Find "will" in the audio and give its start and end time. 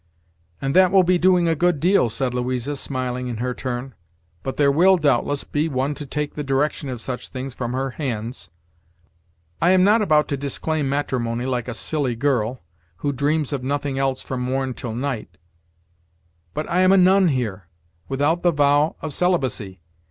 0.91-1.03, 4.71-4.97